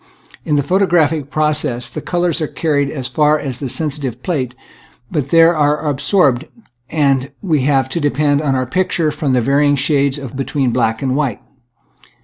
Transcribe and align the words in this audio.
In 0.45 0.55
the 0.55 0.63
photographic 0.63 1.29
process 1.29 1.87
the 1.87 2.01
colors 2.01 2.41
are 2.41 2.47
carried 2.47 2.89
as 2.89 3.07
far 3.07 3.37
as 3.37 3.59
the 3.59 3.69
sensitive 3.69 4.23
plate, 4.23 4.55
but 5.11 5.29
there 5.29 5.51
they 5.51 5.59
are 5.59 5.87
absorbed, 5.87 6.47
and 6.89 7.31
we 7.43 7.61
have 7.65 7.87
to 7.89 7.99
depend 7.99 8.39
for 8.41 8.47
our 8.47 8.65
picture 8.65 9.09
upon 9.09 9.33
the 9.33 9.41
vary 9.41 9.67
ing 9.67 9.75
shades 9.75 10.17
between 10.17 10.71
black 10.71 11.03
and 11.03 11.15
white. 11.15 11.39